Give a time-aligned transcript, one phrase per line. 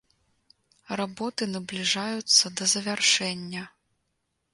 [1.01, 3.63] Работы набліжаюцца да завяршэння.